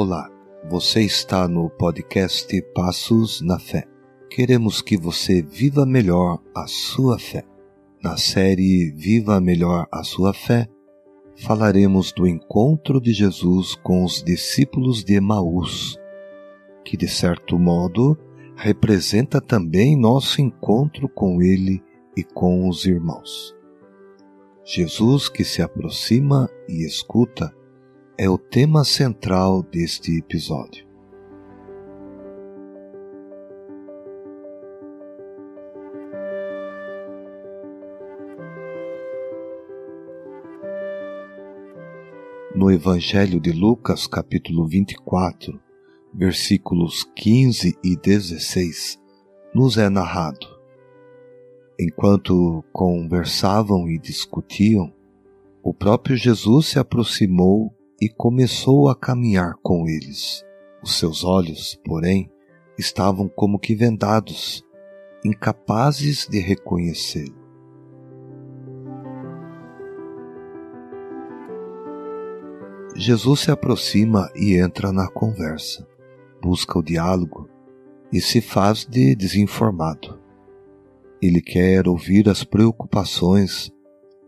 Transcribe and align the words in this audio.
Olá, 0.00 0.30
você 0.70 1.02
está 1.02 1.48
no 1.48 1.68
podcast 1.68 2.62
Passos 2.72 3.40
na 3.40 3.58
Fé. 3.58 3.84
Queremos 4.30 4.80
que 4.80 4.96
você 4.96 5.42
viva 5.42 5.84
melhor 5.84 6.38
a 6.54 6.68
sua 6.68 7.18
fé. 7.18 7.44
Na 8.00 8.16
série 8.16 8.92
Viva 8.92 9.40
Melhor 9.40 9.88
a 9.90 10.04
Sua 10.04 10.32
Fé, 10.32 10.68
falaremos 11.38 12.12
do 12.12 12.28
encontro 12.28 13.00
de 13.00 13.12
Jesus 13.12 13.74
com 13.74 14.04
os 14.04 14.22
discípulos 14.22 15.02
de 15.02 15.14
Emaús, 15.14 15.98
que 16.84 16.96
de 16.96 17.08
certo 17.08 17.58
modo 17.58 18.16
representa 18.54 19.40
também 19.40 19.98
nosso 19.98 20.40
encontro 20.40 21.08
com 21.08 21.42
Ele 21.42 21.82
e 22.16 22.22
com 22.22 22.68
os 22.68 22.86
irmãos. 22.86 23.52
Jesus 24.64 25.28
que 25.28 25.42
se 25.42 25.60
aproxima 25.60 26.48
e 26.68 26.86
escuta 26.86 27.52
é 28.20 28.28
o 28.28 28.36
tema 28.36 28.82
central 28.82 29.62
deste 29.62 30.18
episódio. 30.18 30.84
No 42.56 42.72
Evangelho 42.72 43.38
de 43.38 43.52
Lucas, 43.52 44.08
capítulo 44.08 44.66
24, 44.66 45.60
versículos 46.12 47.04
15 47.14 47.78
e 47.84 47.96
16, 47.96 48.98
nos 49.54 49.78
é 49.78 49.88
narrado. 49.88 50.58
Enquanto 51.78 52.64
conversavam 52.72 53.88
e 53.88 53.96
discutiam, 53.96 54.92
o 55.62 55.72
próprio 55.72 56.16
Jesus 56.16 56.66
se 56.66 56.80
aproximou 56.80 57.77
e 58.00 58.08
começou 58.08 58.88
a 58.88 58.94
caminhar 58.94 59.54
com 59.62 59.86
eles. 59.88 60.44
Os 60.82 60.98
seus 60.98 61.24
olhos, 61.24 61.78
porém, 61.84 62.30
estavam 62.78 63.28
como 63.28 63.58
que 63.58 63.74
vendados, 63.74 64.64
incapazes 65.24 66.26
de 66.28 66.38
reconhecê-lo. 66.38 67.36
Jesus 72.94 73.40
se 73.40 73.50
aproxima 73.50 74.30
e 74.34 74.56
entra 74.56 74.92
na 74.92 75.08
conversa, 75.08 75.86
busca 76.42 76.78
o 76.78 76.82
diálogo 76.82 77.48
e 78.12 78.20
se 78.20 78.40
faz 78.40 78.84
de 78.84 79.14
desinformado. 79.14 80.18
Ele 81.20 81.40
quer 81.40 81.86
ouvir 81.88 82.28
as 82.28 82.44
preocupações, 82.44 83.72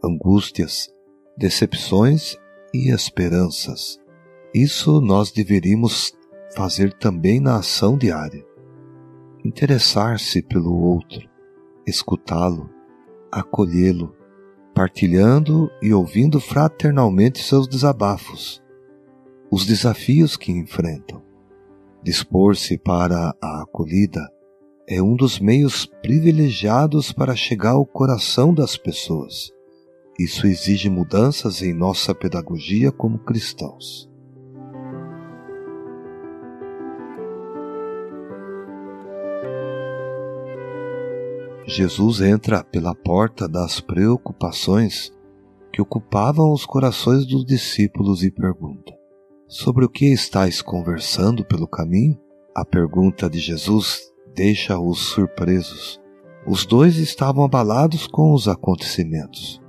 angústias, 0.04 0.88
decepções 1.36 2.36
e 2.72 2.90
esperanças. 2.92 3.98
Isso 4.54 5.00
nós 5.00 5.30
deveríamos 5.30 6.12
fazer 6.54 6.92
também 6.92 7.40
na 7.40 7.56
ação 7.56 7.96
diária. 7.96 8.44
Interessar-se 9.44 10.42
pelo 10.42 10.74
outro, 10.74 11.28
escutá-lo, 11.86 12.68
acolhê-lo, 13.30 14.14
partilhando 14.74 15.70
e 15.80 15.92
ouvindo 15.92 16.41
fraternalmente 16.41 17.42
seus 17.42 17.66
desabafos, 17.66 18.62
os 19.50 19.64
desafios 19.64 20.36
que 20.36 20.52
enfrentam. 20.52 21.22
Dispor-se 22.02 22.78
para 22.78 23.34
a 23.42 23.62
acolhida 23.62 24.26
é 24.88 25.02
um 25.02 25.14
dos 25.14 25.38
meios 25.38 25.86
privilegiados 25.86 27.12
para 27.12 27.36
chegar 27.36 27.72
ao 27.72 27.86
coração 27.86 28.53
das 28.53 28.76
pessoas 28.76 29.53
isso 30.22 30.47
exige 30.47 30.91
mudanças 30.91 31.62
em 31.62 31.72
nossa 31.72 32.14
pedagogia 32.14 32.92
como 32.92 33.19
cristãos. 33.19 34.10
Jesus 41.66 42.20
entra 42.20 42.62
pela 42.62 42.94
porta 42.94 43.48
das 43.48 43.80
preocupações 43.80 45.10
que 45.72 45.80
ocupavam 45.80 46.53
os 46.53 46.66
corações 46.66 47.25
dos 47.25 47.44
discípulos 47.47 48.22
e 48.22 48.30
pergunta: 48.30 48.92
Sobre 49.47 49.84
o 49.84 49.88
que 49.88 50.12
estáis 50.12 50.60
conversando 50.60 51.44
pelo 51.44 51.66
caminho? 51.66 52.19
A 52.54 52.64
pergunta 52.64 53.30
de 53.30 53.38
Jesus 53.38 54.00
deixa-os 54.34 54.98
surpresos. 54.98 56.00
Os 56.47 56.66
dois 56.66 56.97
estavam 56.97 57.44
abalados 57.44 58.06
com 58.06 58.34
os 58.34 58.48
acontecimentos. 58.48 59.60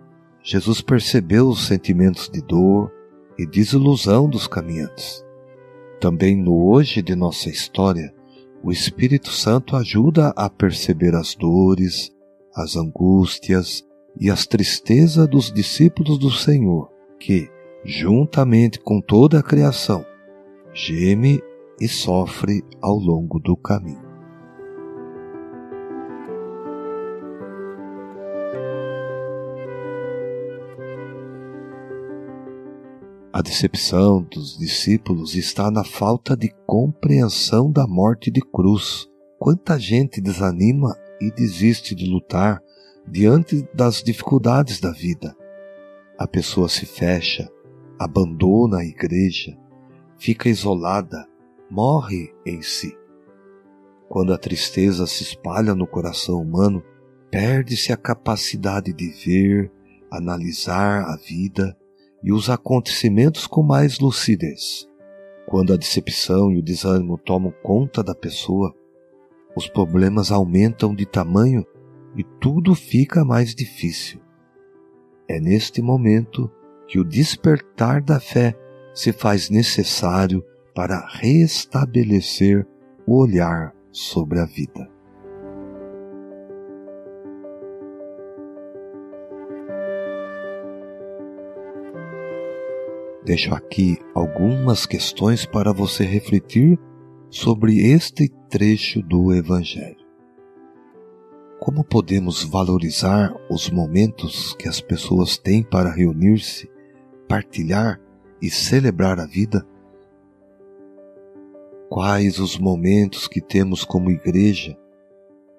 Jesus 0.43 0.81
percebeu 0.81 1.47
os 1.47 1.67
sentimentos 1.67 2.29
de 2.29 2.41
dor 2.41 2.91
e 3.37 3.45
desilusão 3.45 4.29
dos 4.29 4.47
caminhantes. 4.47 5.23
Também 5.99 6.35
no 6.35 6.67
hoje 6.67 7.01
de 7.01 7.15
nossa 7.15 7.49
história, 7.49 8.13
o 8.63 8.71
Espírito 8.71 9.29
Santo 9.29 9.75
ajuda 9.75 10.33
a 10.35 10.49
perceber 10.49 11.15
as 11.15 11.35
dores, 11.35 12.11
as 12.55 12.75
angústias 12.75 13.83
e 14.19 14.29
as 14.29 14.45
tristezas 14.45 15.27
dos 15.27 15.51
discípulos 15.51 16.17
do 16.17 16.31
Senhor, 16.31 16.89
que, 17.19 17.49
juntamente 17.85 18.79
com 18.79 18.99
toda 18.99 19.39
a 19.39 19.43
criação, 19.43 20.05
geme 20.73 21.41
e 21.79 21.87
sofre 21.87 22.63
ao 22.81 22.95
longo 22.95 23.39
do 23.39 23.55
caminho. 23.55 24.10
A 33.41 33.43
decepção 33.43 34.21
dos 34.21 34.55
discípulos 34.55 35.33
está 35.33 35.71
na 35.71 35.83
falta 35.83 36.37
de 36.37 36.53
compreensão 36.67 37.71
da 37.71 37.87
morte 37.87 38.29
de 38.29 38.39
cruz. 38.39 39.09
Quanta 39.39 39.79
gente 39.79 40.21
desanima 40.21 40.95
e 41.19 41.31
desiste 41.31 41.95
de 41.95 42.05
lutar 42.05 42.61
diante 43.07 43.67
das 43.73 44.03
dificuldades 44.03 44.79
da 44.79 44.91
vida. 44.91 45.35
A 46.19 46.27
pessoa 46.27 46.69
se 46.69 46.85
fecha, 46.85 47.49
abandona 47.97 48.81
a 48.81 48.85
igreja, 48.85 49.57
fica 50.19 50.47
isolada, 50.47 51.27
morre 51.67 52.31
em 52.45 52.61
si. 52.61 52.95
Quando 54.07 54.35
a 54.35 54.37
tristeza 54.37 55.07
se 55.07 55.23
espalha 55.23 55.73
no 55.73 55.87
coração 55.87 56.39
humano, 56.39 56.83
perde-se 57.31 57.91
a 57.91 57.97
capacidade 57.97 58.93
de 58.93 59.09
ver, 59.09 59.71
analisar 60.11 61.05
a 61.05 61.15
vida 61.15 61.75
e 62.23 62.31
os 62.31 62.49
acontecimentos 62.49 63.47
com 63.47 63.63
mais 63.63 63.99
lucidez. 63.99 64.87
Quando 65.47 65.73
a 65.73 65.77
decepção 65.77 66.51
e 66.51 66.59
o 66.59 66.61
desânimo 66.61 67.17
tomam 67.17 67.53
conta 67.63 68.03
da 68.03 68.13
pessoa, 68.13 68.73
os 69.55 69.67
problemas 69.67 70.31
aumentam 70.31 70.93
de 70.93 71.05
tamanho 71.05 71.65
e 72.15 72.23
tudo 72.39 72.75
fica 72.75 73.25
mais 73.25 73.55
difícil. 73.55 74.21
É 75.27 75.39
neste 75.39 75.81
momento 75.81 76.51
que 76.87 76.99
o 76.99 77.05
despertar 77.05 78.01
da 78.01 78.19
fé 78.19 78.55
se 78.93 79.13
faz 79.13 79.49
necessário 79.49 80.43
para 80.75 81.05
restabelecer 81.07 82.67
o 83.07 83.17
olhar 83.17 83.73
sobre 83.91 84.39
a 84.39 84.45
vida. 84.45 84.90
Deixo 93.23 93.53
aqui 93.53 93.99
algumas 94.15 94.87
questões 94.87 95.45
para 95.45 95.71
você 95.71 96.03
refletir 96.03 96.79
sobre 97.29 97.79
este 97.79 98.27
trecho 98.49 98.99
do 99.03 99.31
Evangelho. 99.31 100.01
Como 101.59 101.83
podemos 101.83 102.43
valorizar 102.43 103.31
os 103.47 103.69
momentos 103.69 104.55
que 104.55 104.67
as 104.67 104.81
pessoas 104.81 105.37
têm 105.37 105.61
para 105.63 105.91
reunir-se, 105.91 106.67
partilhar 107.27 108.01
e 108.41 108.49
celebrar 108.49 109.19
a 109.19 109.27
vida? 109.27 109.63
Quais 111.89 112.39
os 112.39 112.57
momentos 112.57 113.27
que 113.27 113.39
temos 113.39 113.85
como 113.85 114.09
igreja 114.09 114.75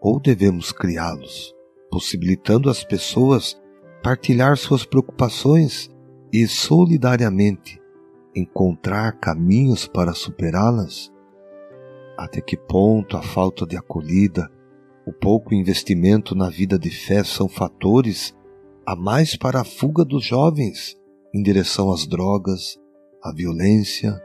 ou 0.00 0.18
devemos 0.18 0.72
criá-los, 0.72 1.54
possibilitando 1.88 2.68
às 2.68 2.82
pessoas 2.82 3.56
partilhar 4.02 4.56
suas 4.56 4.84
preocupações 4.84 5.88
e 6.32 6.46
solidariamente 6.46 7.80
encontrar 8.34 9.12
caminhos 9.20 9.86
para 9.86 10.14
superá-las? 10.14 11.12
Até 12.16 12.40
que 12.40 12.56
ponto 12.56 13.16
a 13.16 13.22
falta 13.22 13.66
de 13.66 13.76
acolhida, 13.76 14.50
o 15.06 15.12
pouco 15.12 15.54
investimento 15.54 16.34
na 16.34 16.48
vida 16.48 16.78
de 16.78 16.90
fé 16.90 17.22
são 17.22 17.48
fatores 17.48 18.34
a 18.86 18.96
mais 18.96 19.36
para 19.36 19.60
a 19.60 19.64
fuga 19.64 20.04
dos 20.04 20.24
jovens 20.24 20.96
em 21.34 21.42
direção 21.42 21.92
às 21.92 22.06
drogas, 22.06 22.78
à 23.22 23.32
violência 23.32 24.20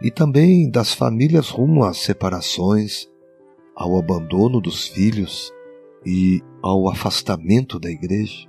e 0.00 0.10
também 0.10 0.70
das 0.70 0.94
famílias 0.94 1.48
rumo 1.48 1.84
às 1.84 1.98
separações, 1.98 3.08
ao 3.74 3.98
abandono 3.98 4.60
dos 4.60 4.88
filhos 4.88 5.52
e 6.04 6.42
ao 6.62 6.88
afastamento 6.88 7.78
da 7.78 7.90
igreja? 7.90 8.48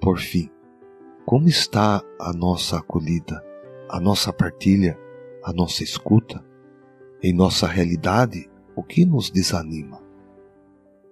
Por 0.00 0.18
fim, 0.18 0.50
como 1.28 1.46
está 1.46 2.02
a 2.18 2.32
nossa 2.32 2.78
acolhida, 2.78 3.44
a 3.86 4.00
nossa 4.00 4.32
partilha, 4.32 4.98
a 5.44 5.52
nossa 5.52 5.84
escuta, 5.84 6.42
em 7.22 7.34
nossa 7.34 7.66
realidade, 7.66 8.48
o 8.74 8.82
que 8.82 9.04
nos 9.04 9.30
desanima? 9.30 10.00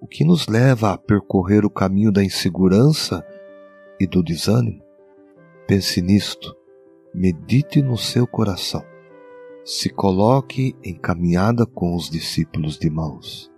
O 0.00 0.06
que 0.06 0.24
nos 0.24 0.48
leva 0.48 0.94
a 0.94 0.96
percorrer 0.96 1.66
o 1.66 1.70
caminho 1.70 2.10
da 2.10 2.24
insegurança 2.24 3.22
e 4.00 4.06
do 4.06 4.22
desânimo? 4.22 4.82
Pense 5.68 6.00
nisto, 6.00 6.56
medite 7.12 7.82
no 7.82 7.98
seu 7.98 8.26
coração, 8.26 8.82
se 9.66 9.90
coloque 9.90 10.74
em 10.82 10.94
caminhada 10.94 11.66
com 11.66 11.94
os 11.94 12.08
discípulos 12.08 12.78
de 12.78 12.88
Maus. 12.88 13.52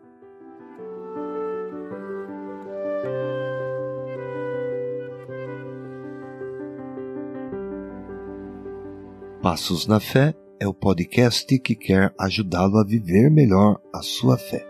Passos 9.51 9.87
na 9.87 9.99
Fé 9.99 10.35
é 10.61 10.69
o 10.69 10.75
podcast 10.75 11.59
que 11.61 11.75
quer 11.75 12.15
ajudá-lo 12.21 12.77
a 12.77 12.85
viver 12.85 13.31
melhor 13.31 13.81
a 13.91 14.03
sua 14.03 14.37
fé. 14.37 14.63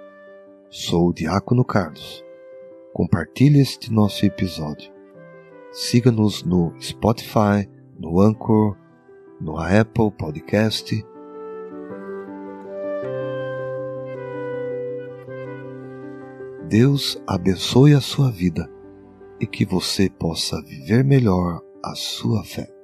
Sou 0.70 1.08
o 1.08 1.12
Diácono 1.12 1.64
Carlos. 1.64 2.24
Compartilhe 2.92 3.58
este 3.58 3.92
nosso 3.92 4.24
episódio. 4.24 4.92
Siga-nos 5.72 6.44
no 6.44 6.72
Spotify, 6.80 7.68
no 7.98 8.20
Anchor, 8.20 8.76
no 9.40 9.58
Apple 9.58 10.12
Podcast. 10.16 11.04
Deus 16.68 17.20
abençoe 17.26 17.94
a 17.94 18.00
sua 18.00 18.30
vida 18.30 18.70
e 19.40 19.46
que 19.48 19.64
você 19.64 20.08
possa 20.08 20.62
viver 20.62 21.02
melhor 21.02 21.60
a 21.84 21.96
sua 21.96 22.44
fé. 22.44 22.77